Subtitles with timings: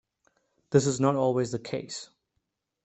[0.71, 2.09] This is not always the case.